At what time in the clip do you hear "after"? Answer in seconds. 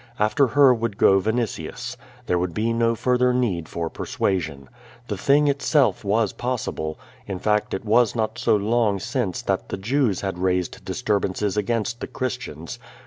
0.17-0.47